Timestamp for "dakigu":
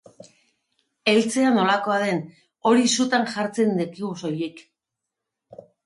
3.85-4.15